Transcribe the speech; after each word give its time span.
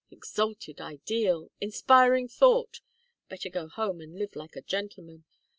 Exalted 0.09 0.81
ideal! 0.81 1.51
Inspiring 1.61 2.27
thought! 2.27 2.81
Better 3.29 3.49
go 3.51 3.67
home 3.67 4.01
and 4.01 4.17
live 4.17 4.35
like 4.35 4.55
a 4.55 4.63
gentleman. 4.63 5.25